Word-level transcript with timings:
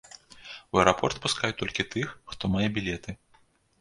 У 0.77 0.81
аэрапорт 0.83 1.19
пускаюць 1.27 1.57
толькі 1.61 1.87
тых, 1.93 2.07
хто 2.33 2.43
мае 2.55 2.67
білеты. 2.79 3.11